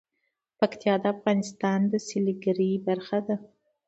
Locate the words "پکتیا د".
0.59-1.05